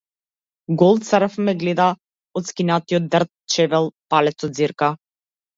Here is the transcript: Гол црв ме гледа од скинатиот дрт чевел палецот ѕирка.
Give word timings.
Гол 0.81 0.95
црв 1.09 1.35
ме 1.49 1.53
гледа 1.63 1.89
од 2.41 2.49
скинатиот 2.53 3.07
дрт 3.17 3.33
чевел 3.57 3.89
палецот 4.15 4.65
ѕирка. 4.65 4.91